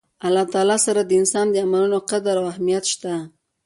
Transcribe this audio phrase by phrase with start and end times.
[0.03, 3.13] د الله تعالی سره د انسان د عملونو قدر او اهميت شته